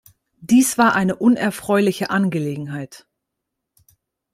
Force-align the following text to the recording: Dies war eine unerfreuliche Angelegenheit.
Dies 0.39 0.79
war 0.79 0.95
eine 0.95 1.15
unerfreuliche 1.17 2.09
Angelegenheit. 2.09 3.05